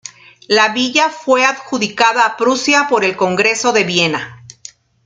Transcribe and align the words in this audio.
La 0.47 0.69
villa 0.69 1.09
fue 1.11 1.45
adjudicada 1.45 2.25
a 2.25 2.35
Prusia 2.35 2.87
por 2.89 3.03
el 3.03 3.15
Congreso 3.15 3.71
de 3.71 3.83
Viena. 3.83 4.43